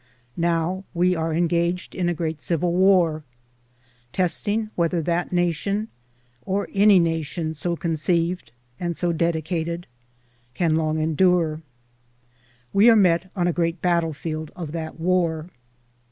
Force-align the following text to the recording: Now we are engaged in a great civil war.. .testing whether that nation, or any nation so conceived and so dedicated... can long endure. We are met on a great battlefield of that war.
Now 0.35 0.83
we 0.95 1.15
are 1.15 1.31
engaged 1.31 1.93
in 1.93 2.09
a 2.09 2.13
great 2.15 2.41
civil 2.41 2.73
war.. 2.73 3.23
.testing 4.13 4.71
whether 4.73 4.99
that 4.99 5.31
nation, 5.31 5.89
or 6.43 6.67
any 6.73 6.97
nation 6.97 7.53
so 7.53 7.75
conceived 7.75 8.51
and 8.79 8.97
so 8.97 9.11
dedicated... 9.11 9.85
can 10.55 10.75
long 10.75 10.97
endure. 10.97 11.61
We 12.73 12.89
are 12.89 12.95
met 12.95 13.29
on 13.35 13.45
a 13.47 13.53
great 13.53 13.79
battlefield 13.79 14.49
of 14.55 14.71
that 14.71 14.99
war. 14.99 15.51